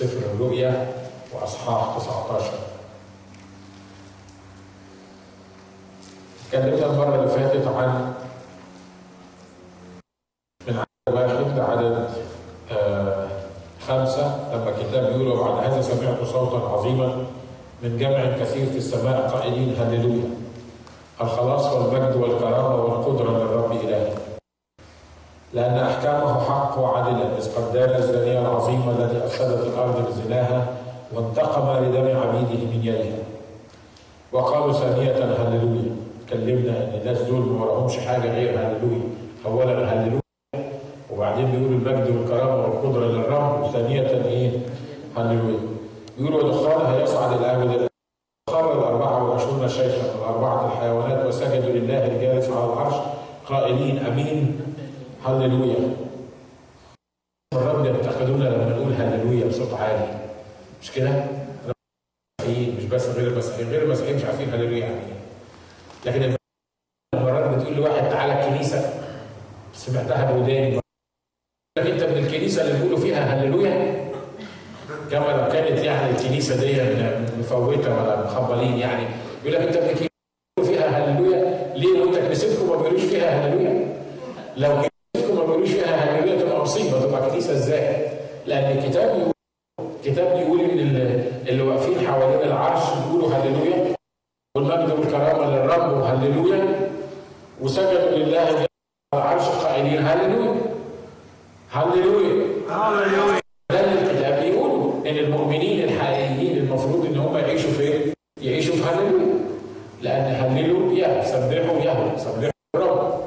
[0.00, 0.92] سفر الرؤيا
[1.32, 2.50] وأصحاح 19
[6.46, 8.12] اتكلمنا المرة اللي فاتت عن
[10.68, 10.76] من
[11.08, 12.08] عدد واحد لعدد
[12.72, 13.28] آه
[13.88, 17.26] خمسة لما الكتاب بيقول وبعد هذا سمعت صوتا عظيما
[17.82, 20.30] من جمع كثير في السماء قائلين هللويا.
[21.20, 24.19] الخلاص والمجد والكرامة والقدرة للرب إلهنا
[25.54, 30.66] لأن أحكامه حق وعدلا إذ قد دان الزانية العظيمة التي أفسدت الأرض بزناها
[31.14, 33.18] وانتقم لدم عبيده من يدها.
[34.32, 35.96] وقالوا ثانية هللويا
[36.30, 39.02] كلمنا أن الناس دول ما وراهمش حاجة غير هللويا
[39.46, 40.20] اولا هللويا
[41.12, 44.50] وبعدين بيقولوا المجد والكرامة والقدرة للرب وثانيه إيه؟
[45.16, 45.58] هللويا
[46.18, 47.88] بيقولوا ودخانها يصعد الأبد.
[48.50, 50.02] خر الأربعة والعشرون شيخا.
[50.02, 52.94] من أربعة الحيوانات وسجدوا لله الجالس على العرش
[53.48, 54.49] قائلين أمين.
[55.30, 55.96] هللويا
[57.54, 60.18] الرب يفتقدون لما نقول هللويا بصوت عالي.
[60.82, 61.24] مش كده؟
[62.48, 65.20] مش بس غير المسيحيين غير المسيحيين مش عارفين هللويا يعني إيه.
[66.06, 66.36] لكن
[67.14, 69.00] مرات بتقول لواحد تعالى الكنيسة
[69.74, 70.80] سمعتها بوداني.
[71.78, 74.10] لك انت من الكنيسة اللي بيقولوا فيها هللويا؟
[75.10, 76.82] كما لو كانت يعني الكنيسة دي
[77.38, 79.06] مفوتة ولا مخبلين يعني.
[79.44, 80.10] يقول لك انت من الكنيسة
[80.62, 83.96] فيها هللويا؟ ليه وانت كنيستكم ما بيقولوش فيها هللويا؟
[84.56, 88.06] لو كنيستكم ما بيقولوش فيها هللويا تبقى مصيبه تبقى كنيسه إزاي؟
[88.46, 89.32] لأن الكتاب يقول
[90.06, 90.80] الكتاب بيقول ان
[91.48, 93.94] اللي واقفين حوالين العرش بيقولوا هللويا
[94.56, 96.90] والمجد والكرامه للرب وهللويا
[97.60, 98.66] وسجدوا لله على
[99.14, 100.60] العرش قائلين هللويا
[101.70, 108.74] هللويا هللويا ده اللي الكتاب بيقوله ان المؤمنين الحقيقيين المفروض ان هم يعيشوا فين؟ يعيشوا
[108.74, 109.40] في هللويا
[110.02, 113.20] لأن هللويا سبحوا يهوه سبحوا الرب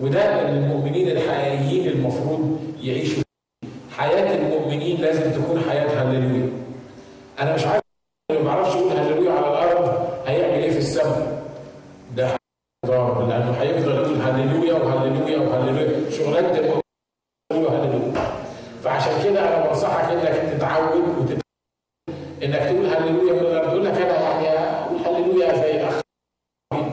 [0.00, 6.50] وده اللي المؤمنين الحقيقيين المفروض يعيشوا فيه حياه المؤمنين لازم تكون حياه هللويا
[7.40, 7.82] أنا مش عارف
[8.30, 11.42] اللي ما بيعرفش يقول هللويا على الأرض هيعمل إيه في السماء؟
[12.16, 12.36] ده
[12.86, 16.82] ضار لأنه هيفضل يقول هللويا وهللويا وهللويا شغلانه المؤمنين
[17.52, 18.12] يقولوا هللويا
[18.84, 21.40] فعشان كده أنا بنصحك انك تتعود وتت...
[22.42, 26.00] انك تقول هللويا من الأرض يقول لك أنا يعني أقول هللويا زي اخ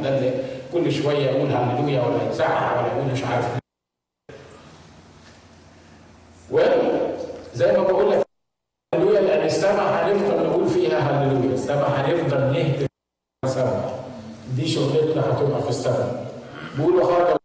[0.04, 0.44] ده اللي
[0.74, 3.58] كل شوية يقول هللويا ولا يزعق ولا يقول مش عارف
[6.52, 8.26] وزي ما بقول لك
[8.96, 12.88] هللويا لأن السماء هنفضل نقول فيها هللويا السماء هنفضل نهتف
[13.46, 14.06] السماء
[14.56, 16.32] دي شغلتنا هتبقى في السماء
[16.78, 17.38] بيقولوا خرج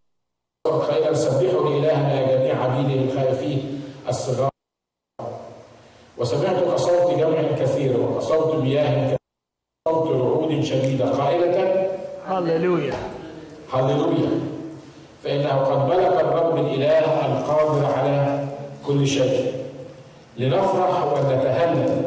[0.83, 4.51] خيرا سبحوا لالهنا يا جميع عبيده الخائفين الصغار
[6.19, 7.97] وسمعت كصوت جمع كثير
[8.63, 9.17] مياه
[9.89, 11.11] صوت رعود شديدة.
[11.11, 11.87] قائلة؟
[12.29, 12.95] هللويا.
[13.73, 14.31] هللويا.
[15.25, 18.45] فإنه قد ملك الرب الإله القادر على
[18.87, 19.53] كل شيء.
[20.37, 22.03] لنفرح ونتهلل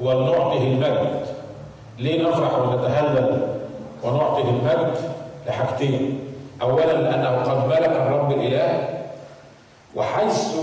[0.00, 1.26] ولنعطه المجد.
[1.98, 3.48] ليه نفرح ونتهلل
[4.04, 4.94] ونعطه المجد
[5.46, 6.20] لحاجتين.
[6.62, 8.88] اولا لأنه قد ملك الرب الإله
[9.96, 10.54] وحيث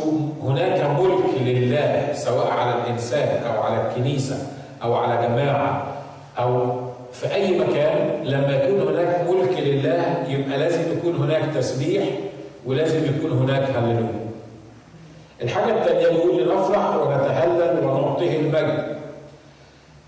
[0.44, 4.38] هناك ملك لله سواء على الإنسان أو على الكنيسة
[4.84, 5.84] أو على جماعة
[6.40, 6.76] أو
[7.14, 12.04] في أي مكان لما يكون هناك ملك لله يبقى لازم يكون هناك تسبيح
[12.66, 14.24] ولازم يكون هناك هللويا
[15.42, 18.98] الحاجة الثانية بيقول لنفرح ونتهلل ونعطيه المجد.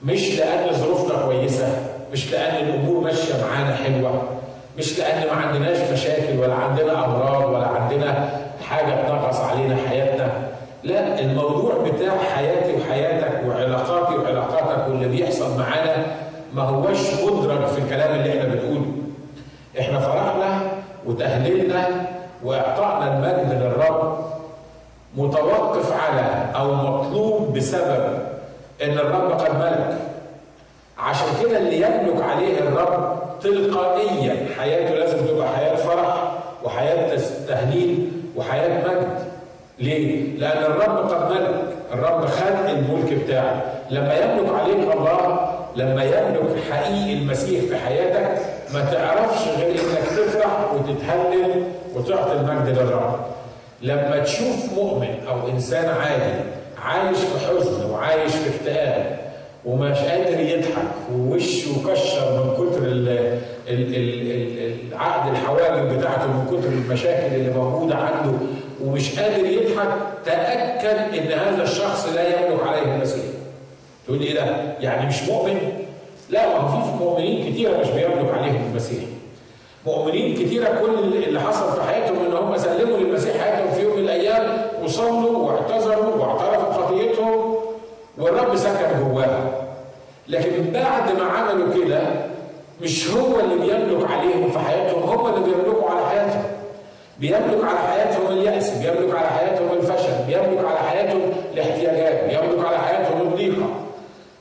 [0.04, 1.68] مش لأن ظروفنا كويسة،
[2.12, 4.22] مش لأن الأمور ماشية معانا حلوة،
[4.78, 8.30] مش لأن ما عندناش مشاكل ولا عندنا أمراض ولا عندنا
[8.70, 10.32] حاجة تنغص علينا حياتنا.
[10.84, 14.65] لا الموضوع بتاع حياتي وحياتك وعلاقاتي وعلاقاتك
[15.16, 16.06] بيحصل معانا
[16.54, 18.86] ما هوش مدرج في الكلام اللي إحنا بنقوله.
[19.80, 20.62] إحنا فرحنا
[21.06, 21.88] وتهللنا
[22.44, 24.26] واعطائنا المجد للرب
[25.18, 28.20] متوقف على أو مطلوب بسبب
[28.84, 29.98] إن الرب قد ملك
[30.98, 36.32] عشان كده اللي يملك عليه الرب تلقائيا حياته لازم تبقى حياة فرح
[36.64, 39.05] وحياة تهليل وحياة مجد
[39.80, 41.62] ليه؟ لأن الرب قد ملك،
[41.94, 48.42] الرب خد الملك بتاعه، لما يملك عليك الله، لما يملك حقيقي المسيح في حياتك،
[48.74, 51.64] ما تعرفش غير إنك تفرح وتتهلل
[51.96, 53.20] وتعطي المجد للرب.
[53.82, 56.34] لما تشوف مؤمن أو إنسان عادي
[56.84, 59.20] عايش في حزن وعايش في اكتئاب
[59.66, 63.10] ومش قادر يضحك ووشه كشر من كتر ال
[63.70, 68.38] ال ال العقد الحواجب بتاعته من كتر المشاكل اللي موجودة عنده
[68.86, 69.88] ومش قادر يضحك
[70.26, 73.24] تأكد إن هذا الشخص لا يملك عليه المسيح.
[74.08, 74.46] تقول لي ده؟
[74.80, 75.72] يعني مش مؤمن؟
[76.30, 79.04] لا ما في مؤمنين كتيرة مش بيملك عليهم المسيح.
[79.86, 84.04] مؤمنين كتيرة كل اللي حصل في حياتهم إن هم سلموا للمسيح حياتهم في يوم من
[84.04, 87.56] الأيام وصلوا واعتذروا واعترفوا بخطيتهم
[88.18, 89.52] والرب سكن جواها
[90.28, 92.02] لكن بعد ما عملوا كده
[92.82, 96.44] مش هو اللي بيملك عليهم في حياتهم هم اللي بيملكوا على حياتهم
[97.20, 101.22] بيملك على حياتهم اليأس بيملك على حياتهم الفشل بيملك على حياتهم
[101.54, 103.70] الاحتياجات بيملك على حياتهم الضيقة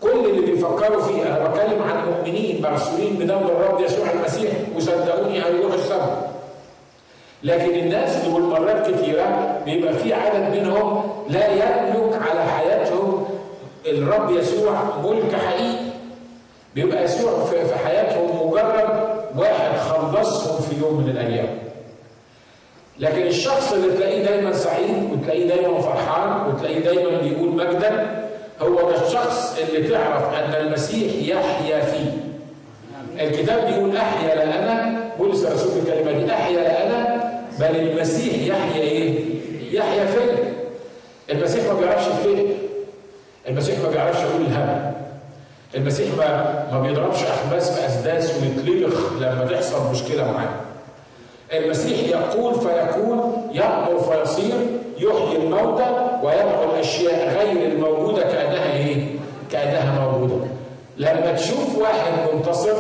[0.03, 5.75] كل اللي بيفكروا فيه أنا بتكلم عن مؤمنين مرسولين بدم الرب يسوع المسيح وصدقوني هيروحوا
[5.75, 6.35] السماء.
[7.43, 13.25] لكن الناس دول مرات كتيرة بيبقى في عدد منهم لا يملك على حياتهم
[13.87, 14.73] الرب يسوع
[15.05, 15.85] ملك حقيقي.
[16.75, 21.49] بيبقى يسوع في حياتهم مجرد واحد خلصهم في يوم من الأيام.
[22.99, 28.25] لكن الشخص اللي تلاقيه دايما سعيد وتلاقيه دايما فرحان وتلاقيه دايما بيقول مجدا
[28.63, 32.11] هو ده الشخص اللي تعرف أن المسيح يحيا فيه.
[33.21, 37.31] الكتاب بيقول أحيا لا أنا بولس الرسول الكلمة دي أحيا لا أنا
[37.61, 39.25] بل المسيح يحيا إيه؟
[39.73, 40.55] يحيا فيا.
[41.31, 42.47] المسيح ما بيعرفش يكتب
[43.49, 44.93] المسيح ما بيعرفش يقول الهم
[45.75, 50.49] المسيح ما ما بيضربش أحباس بأسداس ويتلبخ لما تحصل مشكلة معاه.
[51.59, 54.55] المسيح يقول فيكون يأمر فيصير
[54.99, 59.07] يحيي الموتى ويدعو الأشياء غير الموجودة كأنها إيه؟
[59.53, 60.47] كأنها موجودة.
[60.99, 62.77] لما تشوف واحد منتصر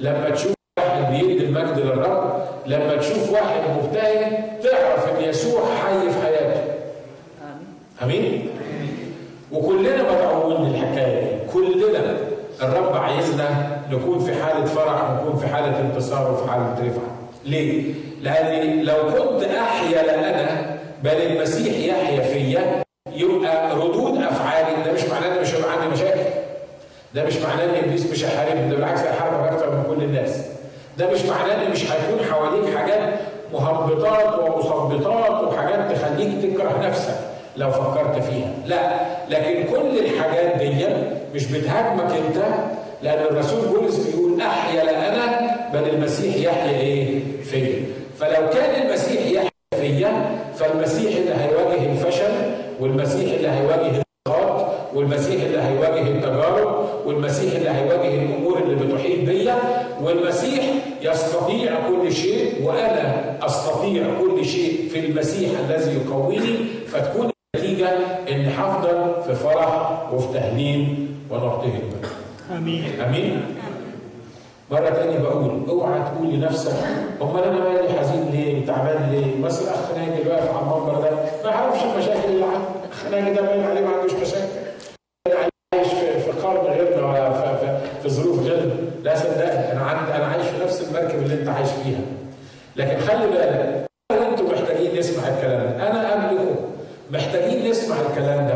[0.00, 4.32] لما تشوف واحد بيدي المجد للرب لما تشوف واحد مبتهج
[4.62, 6.60] تعرف إن يسوع حي في حياته.
[8.02, 8.48] آمين؟
[9.52, 12.16] وكلنا مدعوين للحكاية دي، كلنا
[12.62, 13.48] الرب عايزنا
[13.90, 17.15] نكون في حالة فرح ونكون في حالة انتصار وفي حالة رفعه.
[17.46, 17.82] ليه؟
[18.22, 22.82] لأن لو كنت أحيا لا أنا بل المسيح يحيا فيا
[23.12, 26.20] يبقى ردود أفعالي ده مش معناه إن مش هيبقى عندي مشاكل.
[27.14, 30.30] ده مش معناه إن إبليس مش هيحاربني، ده بالعكس هيحاربك أكتر من كل الناس.
[30.98, 33.14] ده مش معناه إن مش هيكون حواليك حاجات
[33.52, 37.16] مهبطات ومثبطات وحاجات تخليك تكره نفسك
[37.56, 38.50] لو فكرت فيها.
[38.66, 38.90] لا،
[39.30, 40.86] لكن كل الحاجات دي
[41.34, 42.44] مش بتهاجمك أنت
[43.02, 47.82] لأن الرسول بولس بيقول أحيا لا أنا بل المسيح يحيا إيه؟ فيا.
[48.18, 52.32] فلو كان المسيح يحيا فيا فالمسيح اللي هيواجه الفشل
[52.80, 59.56] والمسيح اللي هيواجه الضغط والمسيح اللي هيواجه التجارب والمسيح اللي هيواجه الأمور اللي بتحيط بيا
[60.02, 60.64] والمسيح
[61.02, 66.56] يستطيع كل شيء وأنا أستطيع كل شيء في المسيح الذي يقويني
[66.86, 67.88] فتكون النتيجة
[68.28, 72.06] إني هفضل في فرح وفي تهليل ونعطيه المجد.
[72.56, 73.40] آمين آمين
[74.70, 76.72] مرة تانية بقول أوعى تقول لنفسك
[77.22, 81.10] امال أنا مالي حزين ليه؟ تعبان ليه؟ بس الأخ ناجي اللي واقف على المنبر ده
[81.44, 84.42] ما يعرفش المشاكل اللي عنده، الاخ ناجي ده باين عليه ما عندوش مشاكل.
[85.26, 85.36] أنا
[85.74, 90.14] عايش في في قرن غيرنا ولا في, في, في ظروف غيرنا، لا صدقني أنا عندي
[90.14, 92.00] أنا عايش في نفس المركب اللي أنت عايش فيها.
[92.76, 96.54] لكن خلي بالك أنتوا محتاجين نسمع الكلام ده، أنا قبلكم
[97.10, 98.54] محتاجين نسمع الكلام ده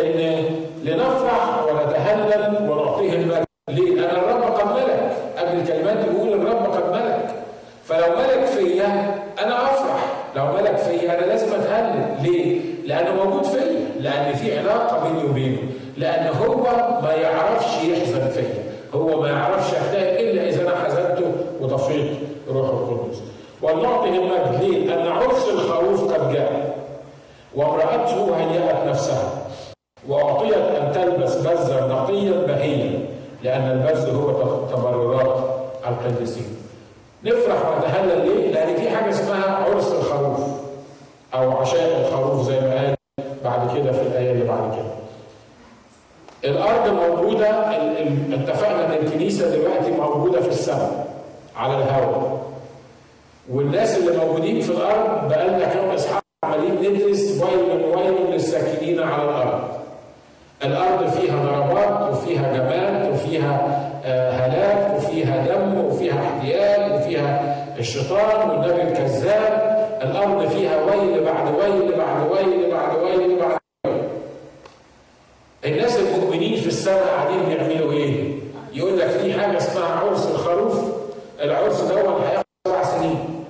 [0.00, 0.44] ان
[0.84, 7.34] لنفرح ونتهلل ونعطيه المجد ليه؟ لأن الرب قد ملك قبل الكلمات بيقول الرب قد ملك
[7.84, 10.04] فلو ملك فيا أنا أفرح
[10.36, 15.58] لو ملك فيا أنا لازم أتهلل ليه؟ لأنه موجود فيا لأن في علاقة بيني وبينه
[15.96, 16.56] لأن هو
[17.02, 18.62] ما يعرفش يحزن فيا
[18.94, 22.10] هو ما يعرفش يحتاج إلا إذا أنا حزنته وطفيت
[22.48, 23.22] روح القدس
[23.62, 26.76] ولنعطيه المجد ليه؟ لأن عرس الخروف قد جاء
[28.14, 29.32] وامرأته هيأت نفسها
[30.08, 32.98] وأعطيت أن تلبس بزا نقيا بهيا
[33.42, 34.30] لأن البز هو
[34.66, 35.44] تبررات
[35.88, 36.56] القديسين.
[37.24, 40.40] نفرح ونتهلل ليه؟ لأن في حاجة اسمها عرس الخروف
[41.34, 42.94] أو عشاء الخروف زي ما قال
[43.44, 44.96] بعد كده في الآية اللي بعد كده.
[46.52, 51.06] الأرض موجودة ال- ال- اتفقنا إن الكنيسة دلوقتي موجودة في السماء
[51.56, 52.42] على الهواء.
[53.52, 57.75] والناس اللي موجودين في الأرض بقالنا كام إصحاح عمالين ندرس ويل
[59.06, 59.60] على الأرض.
[60.64, 68.82] الأرض فيها ضربات وفيها جمال وفيها آه، هلاك وفيها دم وفيها احتيال وفيها الشيطان والنبي
[68.82, 74.02] الكذاب الأرض فيها ويل بعد ويل بعد ويل بعد ويل بعد ويل
[75.64, 78.34] الناس المؤمنين في السماء قاعدين بيعملوا إيه؟
[78.72, 80.80] يقول لك في حاجة اسمها عرس الخروف
[81.40, 83.44] العرس ده هياخد سبع سنين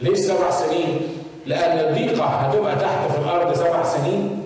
[0.00, 1.11] ليه سبع سنين؟
[1.46, 4.42] لأن الضيقة هتبقى تحت في الأرض سبع سنين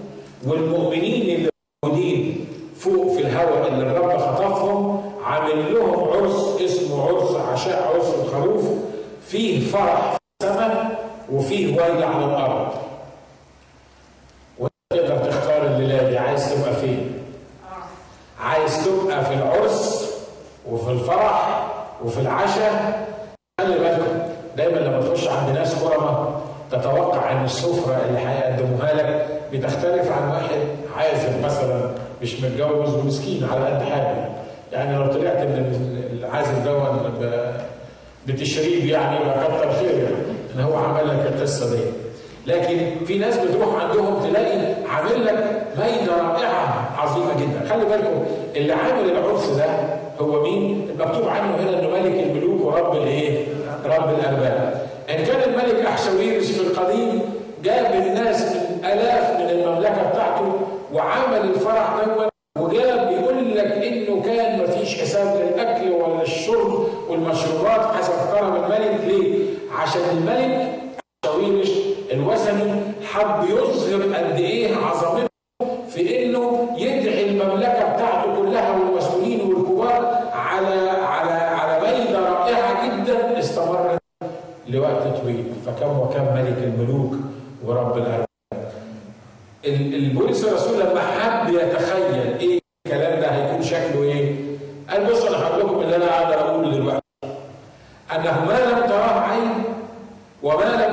[0.46, 1.50] والمؤمنين اللي
[1.84, 8.64] موجودين فوق في الهواء اللي الرب خطفهم عامل لهم عرس اسمه عرس عشاء عرس الخروف
[9.26, 12.68] فيه فرح في السماء وفيه ويل على الأرض.
[27.46, 30.60] السفرة اللي هيقدموها لك بتختلف عن واحد
[30.96, 31.90] عازب مثلا
[32.22, 34.28] مش متجوز ومسكين على قد حاله
[34.72, 35.76] يعني لو طلعت من
[36.12, 37.12] العازب دون
[38.26, 40.16] بتشريب يعني كتر خير يعني
[40.56, 41.82] إن هو عمل لك القصة دي
[42.46, 48.24] لكن في ناس بتروح عندهم تلاقي عامل لك ميده رائعة عظيمة جدا خلي بالكم
[48.56, 49.66] اللي عامل العرس ده
[50.20, 53.46] هو مين؟ مكتوب عنه هنا إنه ملك الملوك ورب الإيه؟
[53.84, 54.86] رب الأرباب.
[55.10, 57.20] إن كان الملك احشويرس في القديم
[57.66, 60.52] جاب الناس من آلاف من المملكة بتاعته
[60.92, 68.12] وعمل الفرح دوت وجاب بيقول لك إنه كان مفيش حساب للأكل ولا الشرب والمشروبات حسب
[68.32, 69.38] كرم الملك ليه؟
[69.78, 70.55] عشان الملك
[98.16, 99.64] أنه ما لم تراه عين
[100.42, 100.85] وما لم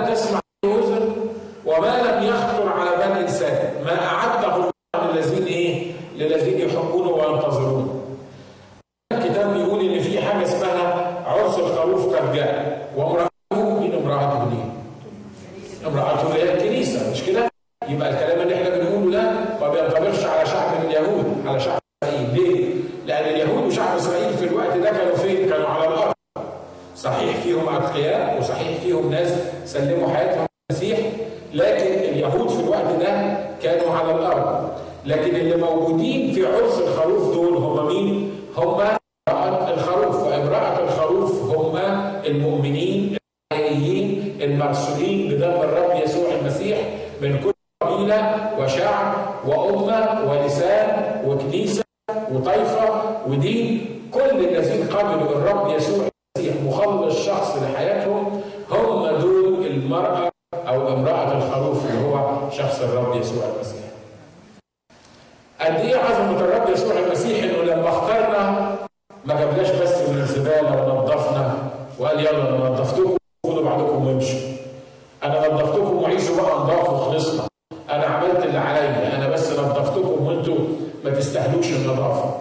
[81.44, 82.36] تهلكش النظافة.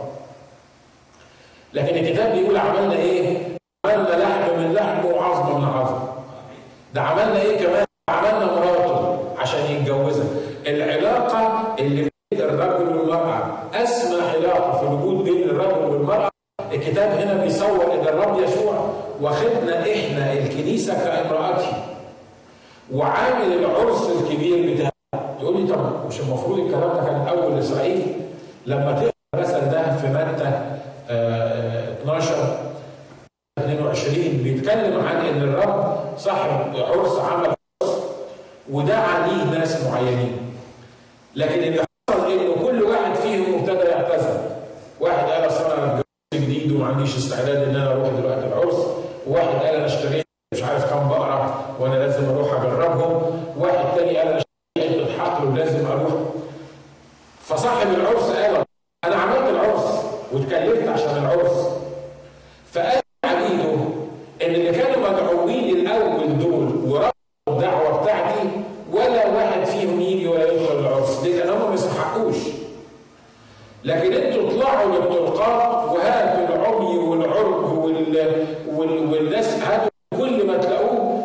[1.75, 3.39] لكن الكتاب بيقول عملنا إيه؟
[3.87, 4.15] عملنا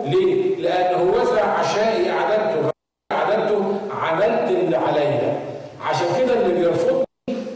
[0.10, 2.70] ليه؟ لأنه وزع عشائي عدالته
[3.12, 3.64] عدالته
[4.02, 5.40] عملت اللي عليا
[5.82, 7.04] عشان كده اللي بيرفضني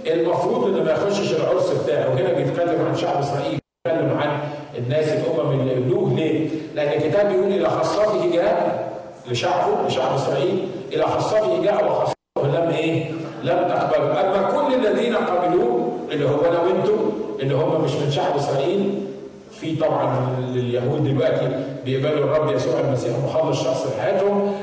[0.08, 4.40] المفروض إنه ما يخشش العرس بتاعه وهنا بيتكلم عن شعب إسرائيل بيتكلم عن
[4.78, 8.92] الناس الأمم اللي قبلوه ليه؟ لأن الكتاب بيقول إلى خاصته جاء
[9.32, 13.12] لشعبه لشعب إسرائيل إلى خاصته جاء وخاصته لم إيه؟
[13.44, 18.36] لم تقبله أما كل الذين قبلوه اللي هو أنا وأنتم اللي هم مش من شعب
[18.36, 19.06] إسرائيل
[19.52, 21.50] في طبعا لليهود دلوقتي
[21.86, 24.54] بيقبلوا الرب يسوع المسيح مخلص شخص حياتهم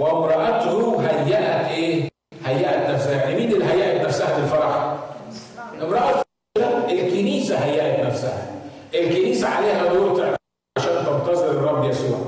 [0.00, 2.08] وامرأته هيأت إيه؟
[2.46, 4.94] هيأت نفسها يعني مين اللي هيأت نفسها للفرح؟
[5.82, 6.22] امرأة
[6.90, 8.42] الكنيسة هيأت نفسها
[8.94, 10.34] الكنيسة عليها دور
[10.78, 12.18] عشان تنتظر الرب يسوع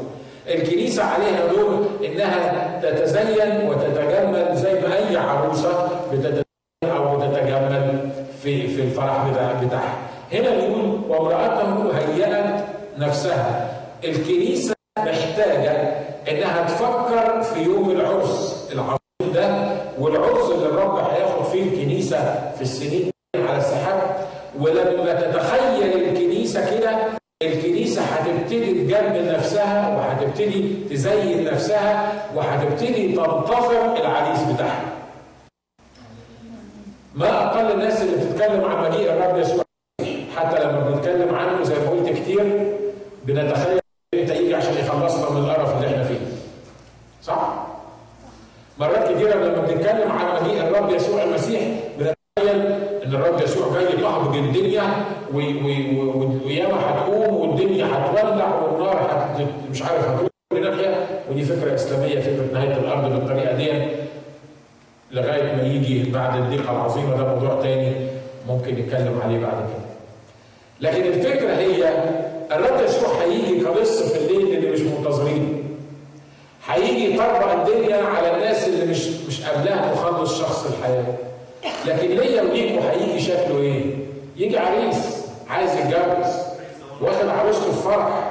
[0.48, 6.42] الكنيسة عليها دور إنها تتزين وتتجمل زي ما أي عروسة بتتزين
[6.84, 8.10] أو تتجمل
[8.42, 9.96] في في الفرح بتاع بتاعها
[10.32, 12.64] هنا بيقول وامرأته هيأت
[12.98, 13.70] نفسها
[14.04, 15.72] الكنيسة محتاجة
[16.30, 23.10] إنها تفكر في يوم العرس العظيم ده والعرس اللي الرب هياخد فيه الكنيسة في السنين
[23.36, 24.16] على السحاب
[24.60, 26.96] ولما تتخيل الكنيسة كده
[27.42, 34.84] الكنيسة هتبتدي تجمل نفسها وهتبتدي تزين نفسها وهتبتدي تنتظر العريس بتاعها.
[37.14, 39.64] ما أقل الناس اللي بتتكلم عن مجيء الرب يسوع
[40.36, 42.72] حتى لما بنتكلم عنه زي ما قلت كتير
[43.24, 43.78] بنتخيل
[44.14, 46.18] إمتى يجي عشان يخلصنا من القرف اللي إحنا فيه.
[47.22, 47.52] صح؟
[48.80, 51.60] مرات كتيرة لما بنتكلم عن مجيء الرب يسوع المسيح
[51.98, 52.62] بنتخيل
[53.04, 54.82] ان الرب يسوع جاي يطهر الدنيا
[55.34, 62.76] وياما هتقوم والدنيا هتولع والنار هت مش عارف هتروح ناحيه ودي فكره اسلاميه فكره نهايه
[62.76, 63.86] الأرض بالطريقة دي
[65.10, 67.92] لغايه ما يجي بعد الضيقه العظيمه ده موضوع تاني
[68.48, 68.74] ممكن
[69.62, 69.92] كده.
[70.90, 71.88] لكن الفكرة هي
[72.52, 75.62] الرب يسوع هيجي كلص في الليل اللي مش منتظرين.
[76.68, 81.04] هيجي يطبق الدنيا على الناس اللي مش مش قبلها مخلص شخص الحياة.
[81.86, 83.82] لكن ليا وليكوا هيجي شكله إيه؟
[84.36, 84.96] يجي عريس
[85.48, 86.32] عايز يتجوز
[87.00, 88.30] واخد عروسته في فرح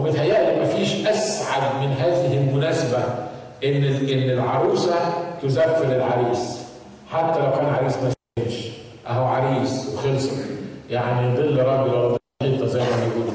[0.00, 2.98] ومتهيألي مفيش أسعد من هذه المناسبة
[3.64, 4.94] إن إن العروسة
[5.42, 6.58] تزف للعريس
[7.12, 8.12] حتى لو كان عريس ما
[8.44, 8.68] فيش
[9.06, 10.32] أهو عريس وخلصت
[10.90, 13.32] يعني ظل راجل ولا حتة زي ما بيقولوا.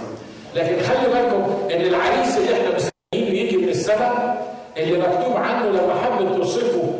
[0.55, 1.43] لكن خلي بالكم
[1.75, 6.93] إن العريس اللي إحنا مستنيينه يجي من السماء اللي مكتوب عنه لما حبت توصفه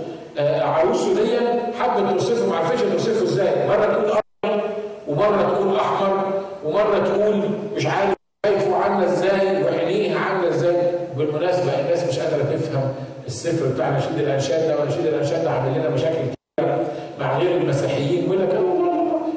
[0.61, 1.37] عروسه دي
[1.79, 3.67] حبت توصفه ما عرفتش توصفه إزاي.
[3.67, 4.11] مرة تقول
[4.45, 4.61] أبيض
[5.07, 6.31] ومرة تقول أحمر
[6.65, 8.13] ومرة تقول مش عارف
[8.45, 10.75] شايفه عاملة إزاي وعينيها عاملة إزاي.
[11.17, 12.93] بالمناسبة الناس مش قادرة تفهم
[13.27, 16.75] السفر بتاع نشيد الانشاد ده ونشيد الانشاد ده عامل لنا مشاكل كتير
[17.19, 18.59] مع غير المسيحيين يقول لك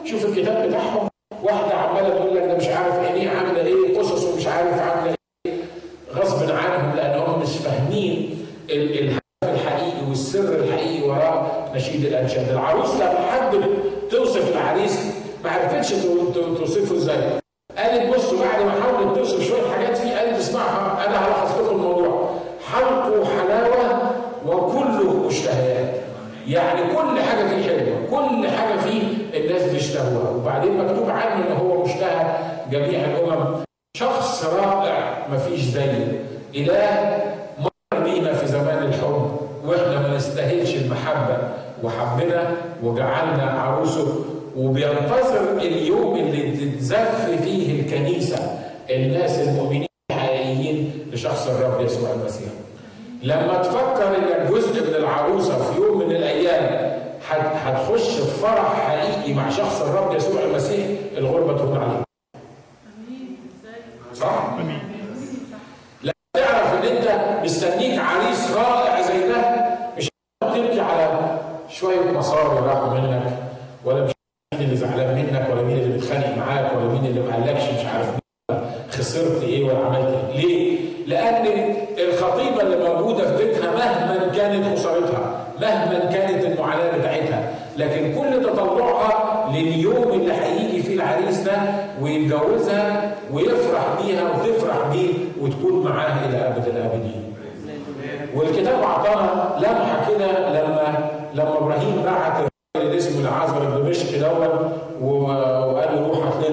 [0.04, 1.08] شوف الكتاب بتاعهم
[1.42, 5.14] واحدة عماله تقول لك ده مش عارف عينيها عامله إيه قصص ومش عارف عامله
[5.46, 5.52] إيه
[6.16, 13.64] غصب عنهم لانهم مش فاهمين ال الحقيقي والسر الحقيقي وراء نشيد الانشاد العروس لما حبت
[14.10, 14.98] توصف العريس
[15.44, 15.90] ما عرفتش
[16.58, 17.16] توصفه إزاي
[17.78, 22.30] قالت بصوا بعد ما حاولت توصف شوية حاجات فيه قالت اسمعها أنا هلخص لكم الموضوع
[22.72, 24.10] حلقه حلاوه
[24.46, 25.94] وكله مشتهيات
[26.48, 29.02] يعني كل حاجة فيه حلوة كل حاجة فيه
[29.35, 30.31] الناس بيشتهوها.
[30.31, 32.37] وبعدين مكتوب عنه إن هو مشتهى
[32.70, 33.57] جميع الأمم.
[33.96, 36.24] شخص رائع مفيش زيه.
[36.55, 37.20] إله
[37.59, 41.38] مر بينا في زمان الحب وإحنا ما نستاهلش المحبة.
[41.83, 42.50] وحبنا
[42.83, 44.24] وجعلنا عروسه.
[44.57, 48.59] وبينتظر اليوم اللي تتزف فيه الكنيسة.
[48.90, 52.48] الناس المؤمنين الحقيقيين لشخص الرب يسوع المسيح.
[53.22, 55.71] لما تفكر انك جزء من العروسة في
[57.40, 62.02] هتخش في فرح حقيقي مع شخص الرب يسوع المسيح الغربة تهون عليك.
[64.14, 64.48] صح؟
[66.02, 69.64] لما تعرف ان انت مستنيك عريس رائع زي ده
[69.98, 70.08] مش
[70.44, 73.22] تبكي على شوية مصاري راحوا منك
[73.84, 74.12] ولا مش
[74.54, 77.86] مين اللي زعلان منك ولا مين اللي بيتخانق معاك ولا مين اللي ما قالكش مش
[77.86, 84.32] عارف مين خسرت إيه ولا عملت إيه ليه؟ لأن الخطيبه اللي موجوده في بيتها مهما
[84.36, 91.56] كانت خسارتها مهما كانت المعاناه بتاعتها لكن كل تطلعها لليوم اللي هيجي فيه العريس ده
[92.00, 95.08] ويتجوزها ويفرح بيها وتفرح بيه
[95.40, 97.32] وتكون معاه إلى ابد الابدين.
[98.34, 106.06] والكتاب اعطانا لمحه كده لما لما إبراهيم بعت اللي اسمه العازر الدمشقي دوت وقال له
[106.08, 106.44] روح هات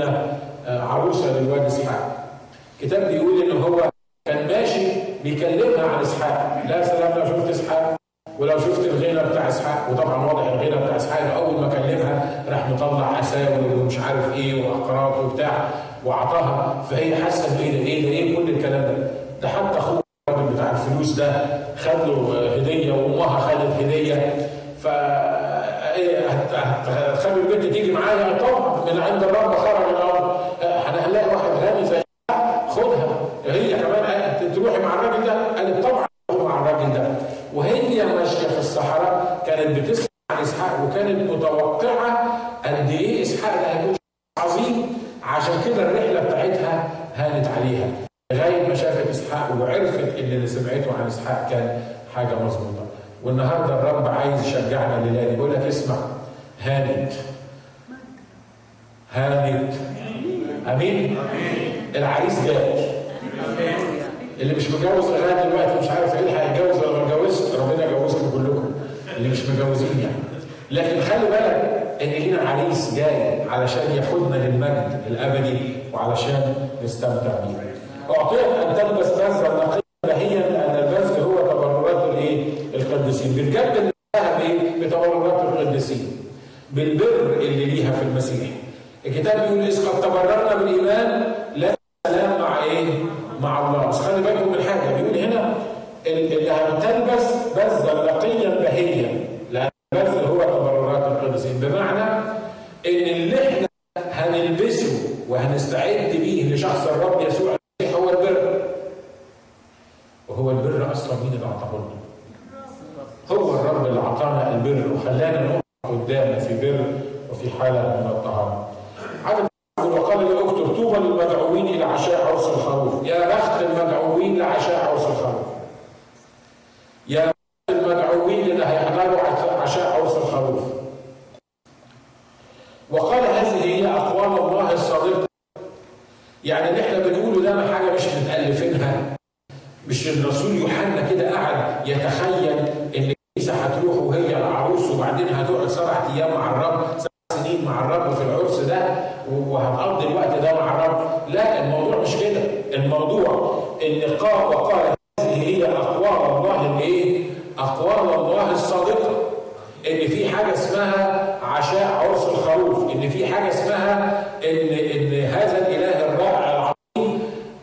[0.79, 2.27] لنا عروسه للواد إسحاق.
[2.81, 3.89] الكتاب بيقول إن هو
[4.25, 4.87] كان ماشي
[5.23, 7.95] بيكلمها عن إسحاق، لا سلام لو شفت إسحاق
[8.39, 9.89] ولو شفت الغنى بتاع إسحاق.
[9.91, 15.17] وطبعا واضح الغنى بتاع إسحاق أول ما كلمها راح مطلع اساور ومش عارف إيه وأقراط
[15.17, 15.69] وبتاع
[16.05, 19.11] واعطاها فهي حاسة بايه ده إيه ده إيه كل الكلام ده؟
[19.41, 21.31] ده حتى أخوه الراجل بتاع الفلوس ده
[21.77, 24.49] خد له هدية وأمها خدت هدية.
[24.83, 24.87] ف
[26.87, 30.18] هتخلي البنت تيجي معايا؟ طبعا من عند الرب خرج الأرض.
[52.19, 52.85] حاجة مظبوطة.
[53.23, 55.95] والنهاردة الرب عايز يشجعنا لله يقول لك اسمع
[56.61, 57.11] هانت.
[59.13, 59.73] هانت.
[60.67, 61.17] أمين؟
[61.95, 62.89] العريس جاي.
[64.39, 68.71] اللي مش متجوز لغاية دلوقتي مش عارف إيه هيتجوز ولا ما اتجوزش ربنا يجوزكم كلكم.
[69.17, 70.23] اللي مش متجوزين يعني.
[70.71, 75.59] لكن خلي بالك إن لينا عريس جاي علشان ياخدنا للمجد الأبدي
[75.93, 77.73] وعلشان نستمتع بيه.
[78.17, 79.88] أعطيك أن تلبس نظرة نقية.
[84.39, 86.17] بتعملها بايه؟ بتبرعات القديسين
[86.73, 88.49] بالبر اللي ليها في المسيح
[89.05, 91.75] الكتاب بيقول إذ قد تبررنا بالإيمان لا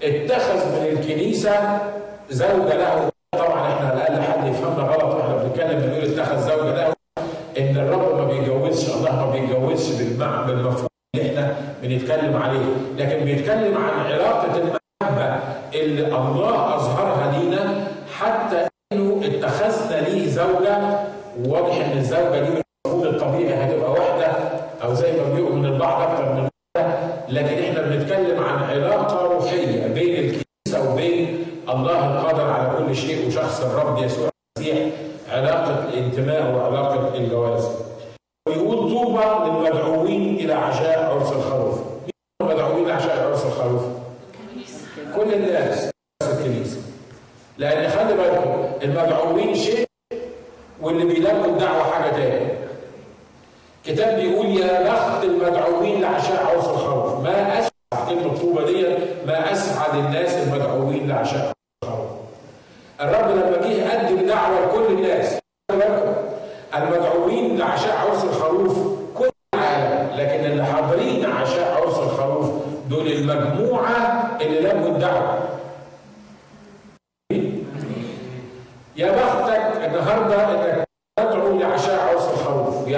[0.07, 1.79] اتخذ من الكنيسة
[2.31, 3.11] زوجة له.
[3.33, 6.95] طبعا إحنا على الأقل حد يفهمنا غلط وإحنا بنتكلم بنقول اتخذ زوجة له.
[7.59, 12.65] إن الرب ما بيتجوزش الله ما بيتجوزش بالمعنى المفهوم اللي إحنا بنتكلم عليه.
[12.99, 15.41] لكن بيتكلم عن علاقة المحبة
[15.75, 16.66] اللي الله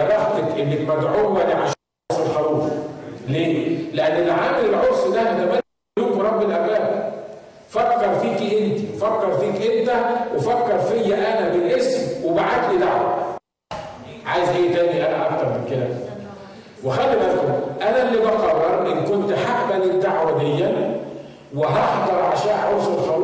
[0.09, 1.75] بختك انك مدعومه لعشان
[2.13, 2.71] الخروف.
[3.29, 7.13] ليه؟ لأن اللي عامل العرس ده ده ملك رب الاباء
[7.69, 9.91] فكر فيك أنت فكر فيك أنت
[10.37, 13.37] وفكر فيا أنا بالاسم وبعت لي دعوة.
[14.27, 15.87] عايز إيه تاني؟ أنا أكتر من كده.
[16.85, 20.65] وخلي بالكم أنا اللي بقرر إن كنت هقبل الدعوه دي
[21.57, 23.18] وهحضر عشاء عرس الخروف.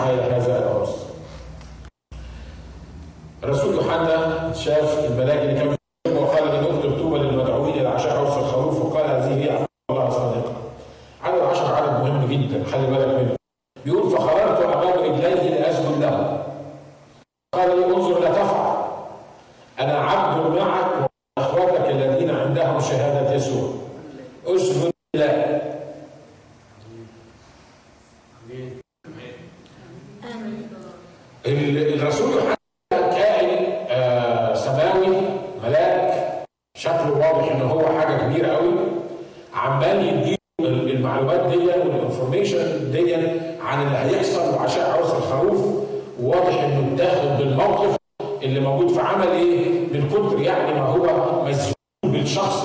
[0.00, 0.59] Al-Qaeda has a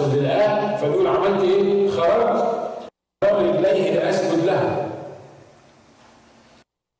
[0.05, 2.55] أسجد للآن فنقول عملت إيه؟ خرجت.
[3.23, 4.89] رجليه لأسجد لها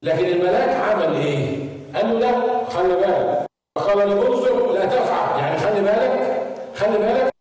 [0.03, 3.45] لكن الملاك عمل إيه؟ قال له لا خلي بالك.
[3.77, 5.39] فقال له انظر لا تفعل.
[5.39, 6.41] يعني خلي بالك
[6.75, 7.34] خلي بالك.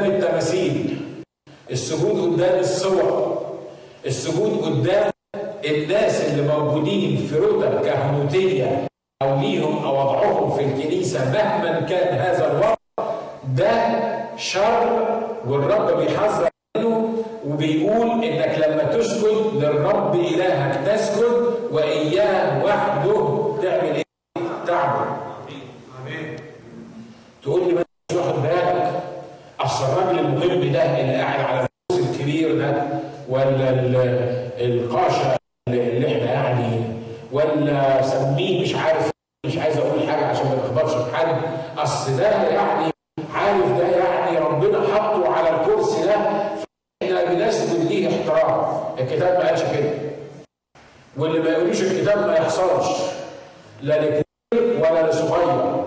[0.00, 1.00] قدام التماثيل
[1.70, 3.40] السجود قدام الصور
[4.06, 5.10] السجود قدام
[5.64, 8.86] الناس اللي موجودين في رتب كهنوتية
[9.22, 12.74] أو ليهم أو وضعهم في الكنيسة مهما كان هذا الوضع
[13.56, 14.00] ده
[14.36, 16.49] شر والرب بيحذر
[51.30, 52.86] واللي ما يقوليش الكتاب ما يحصلش
[53.82, 55.84] لا لكبير ولا لصغير.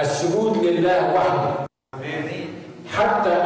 [0.00, 1.66] السجود لله وحده.
[2.92, 3.43] حتى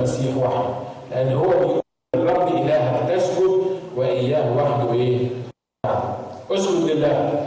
[0.00, 0.74] المسيح وحده
[1.10, 1.80] لأن هو بيقول
[2.14, 3.60] الرب إلهك تسجد
[3.96, 5.28] وإياه وحده إيه؟
[6.50, 7.46] اسجد لله.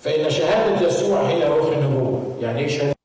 [0.00, 2.36] فإن شهادة يسوع هي روح النبوة.
[2.40, 2.97] يعني إيه شهادة؟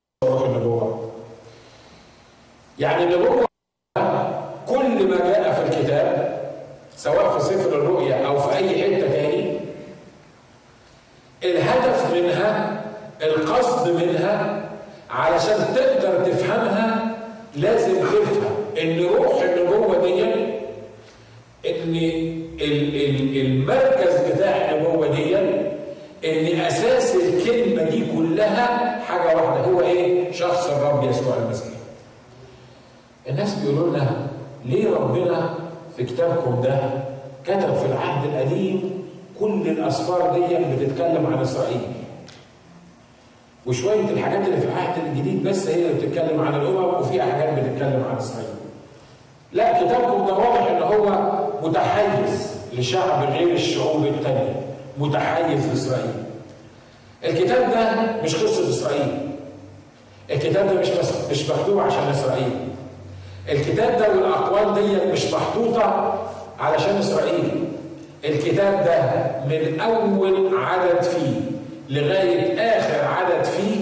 [70.36, 71.40] أول عدد فيه
[71.88, 73.80] لغاية آخر عدد فيه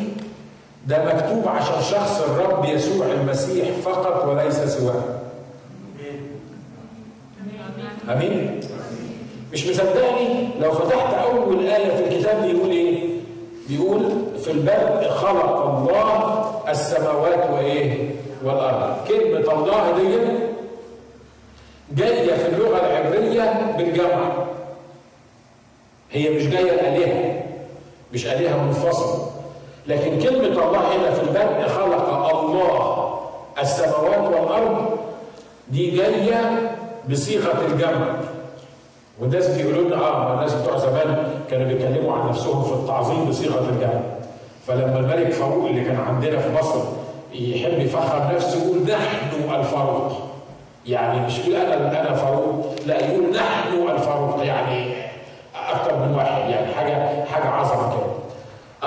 [0.86, 5.02] ده مكتوب عشان شخص الرب يسوع المسيح فقط وليس سواه
[8.12, 8.60] أمين؟
[9.52, 13.08] مش مصدقني لو فتحت أول آية في الكتاب بيقول إيه؟
[13.68, 14.02] بيقول
[14.44, 18.10] في البدء خلق الله السماوات وإيه؟
[18.44, 20.18] والأرض كلمة الله دي
[22.02, 24.32] جاية في اللغة العبرية بالجمع
[26.12, 27.42] هي مش جاية الآلهة
[28.12, 29.26] مش آلهة منفصلة.
[29.86, 33.18] لكن كلمة الله هنا في البدء خلق الله
[33.62, 34.98] السماوات والأرض
[35.68, 36.70] دي جاية
[37.10, 38.14] بصيغة الجمع.
[39.20, 44.00] والناس بيقولوا لنا آه الناس بتوع زمان كانوا بيتكلموا عن نفسهم في التعظيم بصيغة الجمع.
[44.66, 46.80] فلما الملك فاروق اللي كان عندنا في مصر
[47.32, 50.12] يحب يفخر نفسه يقول نحن الفاروق.
[50.86, 52.74] يعني مش يقول أنا أنا فاروق.
[52.86, 54.44] لا يقول نحن الفاروق.
[54.44, 54.91] يعني إيه؟
[55.74, 58.06] أكتر من واحد يعني حاجة حاجة عظمة كده.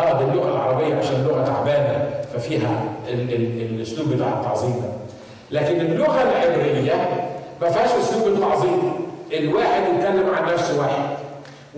[0.03, 4.89] آه دي اللغة العربية عشان لغة تعبانة ففيها الأسلوب بتاع التعظيم ده.
[5.59, 6.93] لكن اللغة العبرية
[7.61, 8.91] ما فيهاش أسلوب التعظيم.
[9.33, 11.03] الواحد يتكلم عن نفسه واحد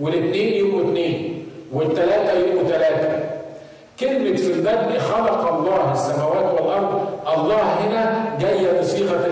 [0.00, 3.18] والاثنين يبقوا اثنين والثلاثه يبقوا ثلاثة
[4.00, 9.26] كلمة في البدء خلق الله السماوات والأرض الله هنا جاية بصيغة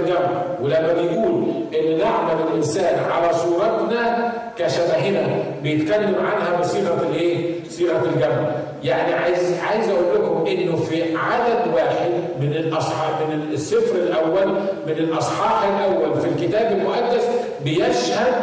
[0.66, 1.44] ولما بيقول
[1.80, 5.26] إن نعمل الإنسان على صورتنا كشبهنا
[5.62, 8.50] بيتكلم عنها بصيغة الإيه؟ صيغة الجمع.
[8.84, 14.46] يعني عايز عايز أقول لكم إنه في عدد واحد من الأصحاح من السفر الأول
[14.86, 17.24] من الأصحاح الأول في الكتاب المقدس
[17.64, 18.34] بيشهد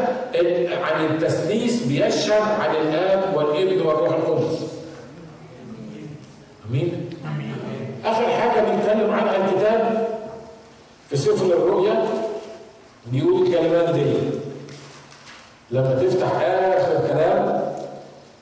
[0.83, 4.59] عن التثليث بيشهد عن الآب والابن والروح القدس.
[6.71, 7.09] آمين.
[8.05, 10.07] آخر حاجة بيتكلم عنها الكتاب
[11.09, 12.05] في سفر الرؤيا
[13.05, 14.13] بيقول الكلمات دي
[15.71, 17.63] لما تفتح آخر كلام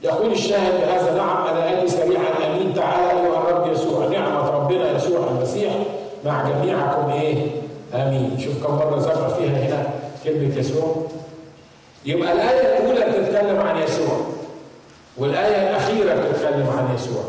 [0.04, 4.08] يقول الشاهد بهذا نعم أنا أني سريعا امين تعالى أيها الرب يسوع.
[4.08, 5.74] نعمة ربنا يسوع المسيح
[6.26, 7.46] مع جميعكم إيه؟
[7.94, 8.40] آمين.
[8.40, 9.90] شوف كم مرة ذكر فيها هنا
[10.24, 10.96] كلمة يسوع.
[12.06, 14.18] يبقى الآية الأولى بتتكلم عن يسوع
[15.18, 17.24] والآية الأخيرة بتتكلم عن يسوع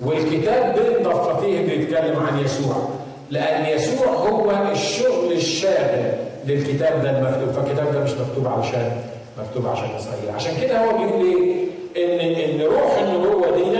[0.00, 2.88] والكتاب بين ضفتيه بيتكلم عن يسوع.
[3.30, 6.12] لأن يسوع هو الشغل الشاغل
[6.46, 8.92] للكتاب ده المكتوب فالكتاب ده مش مكتوب علشان
[9.38, 13.78] مكتوب عشان إسرائيل عشان كده هو بيقول إيه؟ إن إن روح النبوة دي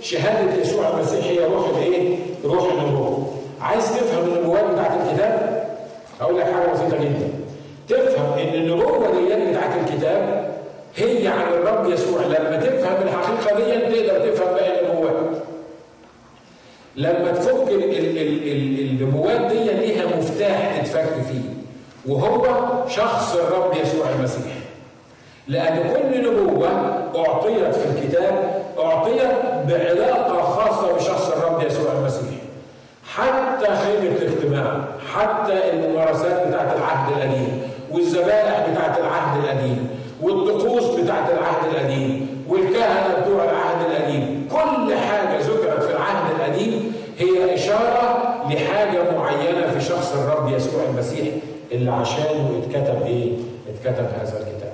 [0.00, 3.26] شهادة يسوع المسيح هي روح الإيه؟ روح النبوة
[3.60, 5.66] عايز تفهم النبوات بتاعت الكتاب؟
[6.20, 7.28] أقول لك حاجة بسيطة جدا
[7.88, 10.50] تفهم إن النبوة دي بتاعت الكتاب
[10.96, 15.16] هي عن الرب يسوع لما تفهم الحقيقة دي تقدر تفهم باقي النبوات
[16.96, 21.48] لما تفك النبوات دي ليها مفتاح تتفك فيه.
[22.12, 22.46] وهو
[22.88, 24.52] شخص الرب يسوع المسيح.
[25.48, 26.68] لأن كل نبوة
[27.16, 29.22] أعطيت في الكتاب أعطيت
[29.68, 32.36] بعلاقة خاصة بشخص الرب يسوع المسيح.
[33.14, 37.60] حتى خيمة الاجتماع حتى الممارسات بتاعت العهد القديم
[37.92, 39.88] والذبائح بتاعت العهد القديم
[40.22, 47.54] والطقوس بتاعت العهد القديم والكهنة بتوع العهد القديم كل حاجة ذكرت في العهد القديم هي
[47.54, 51.34] إشارة لحاجة معينة في شخص الرب يسوع المسيح
[51.72, 53.32] اللي عشانه اتكتب إيه؟
[53.68, 54.72] اتكتب هذا الكتاب.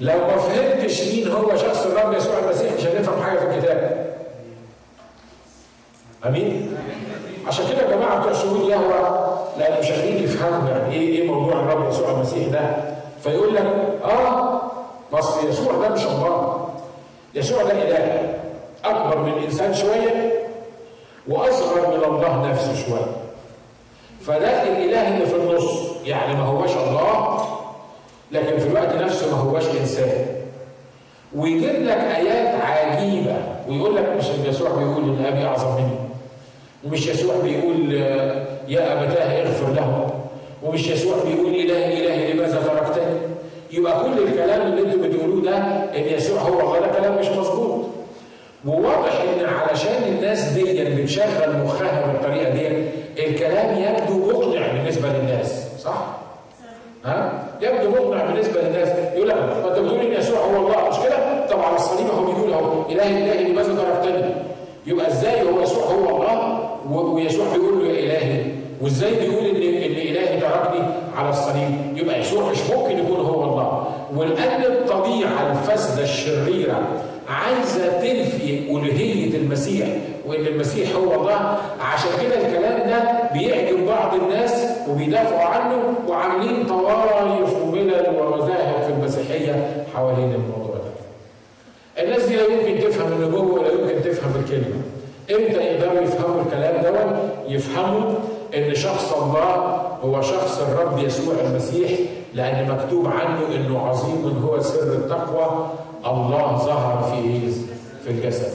[0.00, 4.06] لو ما فهمتش مين هو شخص الرب يسوع المسيح مش هنفهم حاجة في الكتاب.
[6.26, 6.76] أمين؟
[7.46, 11.52] عشان كده يا جماعة بتوع شهود يهوى لأن مش قادرين يفهموا يعني إيه إيه موضوع
[11.60, 12.60] الرب يسوع المسيح ده
[13.24, 13.66] فيقول لك
[14.04, 14.62] آه
[15.12, 16.68] بس يسوع ده مش الله
[17.34, 18.34] يسوع ده إله
[18.84, 20.32] أكبر من الإنسان شوية
[21.28, 23.16] وأصغر من الله نفسه شوية
[24.26, 25.72] فده الاله اللي في النص.
[26.06, 27.38] يعني ما هوش الله
[28.32, 30.26] لكن في الوقت نفسه ما هوش إنسان.
[31.36, 33.36] ويجيب لك آيات عجيبة
[33.68, 35.96] ويقول لك مش يسوع بيقول إن أبي أعظم مني.
[36.84, 37.92] ومش يسوع بيقول
[38.68, 40.10] يا أبتاه اغفر له.
[40.62, 43.18] ومش يسوع بيقول الهي الهي لماذا تركتني؟
[43.72, 45.56] يبقى كل الكلام اللي أنتم بتقولوه ده
[45.96, 47.81] إن يسوع هو الله كلام مش مظبوط.
[48.66, 52.68] وواضح إن علشان الناس دي بتشغل مخها بالطريقة دي
[53.26, 56.06] الكلام يبدو مقنع بالنسبة للناس صح؟
[57.04, 60.96] ها؟ يبدو مقنع بالنسبة للناس يقول لك ما أنت بتقول إن يسوع هو الله مش
[61.06, 64.34] كده؟ طب على الصليب هو بيقول أهو الهي الهي لماذا تركتني؟
[64.86, 68.42] يبقى إزاي هو يسوع هو الله ويسوع بيقول له يا إلهي
[68.80, 70.80] وإزاي بيقول ان إن إلهي تركني
[71.16, 76.80] على الصليب؟ يبقى يسوع مش ممكن يكون هو الله ولان الطبيعه الفاسده الشريرة
[77.32, 79.88] عايزة تنفي ألوهية المسيح
[80.26, 85.76] وإن المسيح هو الله عشان كده الكلام ده بيعجب بعض الناس وبيدافعوا عنه
[86.08, 92.02] وعاملين طوائف وملل ومذاهب في المسيحية حوالين الموضوع ده.
[92.02, 94.76] الناس دي لا يمكن تفهم النبوة ولا يمكن تفهم الكلمة.
[95.30, 97.16] إمتى يقدروا يفهموا الكلام دوت؟
[97.48, 98.10] يفهموا
[98.56, 99.54] إن شخص الله
[100.04, 101.90] هو شخص الرب يسوع المسيح
[102.34, 105.66] لأن مكتوب عنه إنه عظيم هو سر التقوى
[106.06, 107.50] الله ظهر في
[108.04, 108.52] في الجسد.